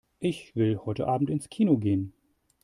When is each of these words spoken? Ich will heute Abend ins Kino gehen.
Ich 0.19 0.55
will 0.55 0.79
heute 0.83 1.05
Abend 1.07 1.29
ins 1.29 1.47
Kino 1.47 1.77
gehen. 1.77 2.11